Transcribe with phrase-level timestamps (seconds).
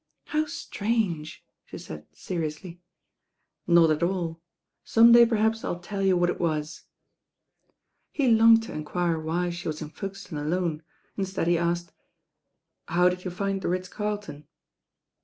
[0.17, 2.81] * ||How strange," she said seriously.
[3.69, 4.39] ^ "NotataU.
[4.83, 6.35] Some day perhaps I'll tell you what
[8.11, 10.81] He longed to enquire why she was in Folkestone alone,
[11.19, 11.93] mstead he asked—
[12.87, 14.47] "How did you find the Ritz Carlton?"